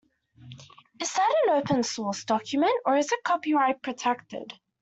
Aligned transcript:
Is 0.99 1.13
that 1.13 1.35
an 1.43 1.51
open 1.59 1.83
source 1.83 2.23
document, 2.25 2.73
or 2.87 2.97
is 2.97 3.11
it 3.11 3.23
copyright-protected? 3.23 4.51